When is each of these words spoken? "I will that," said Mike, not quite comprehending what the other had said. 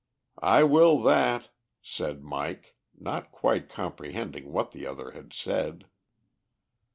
"I 0.41 0.63
will 0.63 0.99
that," 1.03 1.49
said 1.83 2.23
Mike, 2.23 2.75
not 2.97 3.31
quite 3.31 3.69
comprehending 3.69 4.51
what 4.51 4.71
the 4.71 4.87
other 4.87 5.11
had 5.11 5.31
said. 5.31 5.85